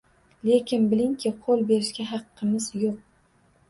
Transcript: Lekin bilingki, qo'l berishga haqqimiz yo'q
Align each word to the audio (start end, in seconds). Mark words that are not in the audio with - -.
Lekin 0.49 0.87
bilingki, 0.93 1.33
qo'l 1.45 1.63
berishga 1.69 2.09
haqqimiz 2.17 2.75
yo'q 2.85 3.03